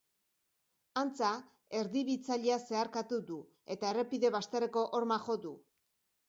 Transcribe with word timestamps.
Antza, 1.01 1.33
erdibitzailea 1.81 2.57
zeharkatu 2.63 3.19
du, 3.29 3.37
eta 3.77 3.93
errepide 3.95 4.33
bazterreko 4.39 4.85
horma 4.99 5.21
jo 5.29 5.39
du. 5.47 5.55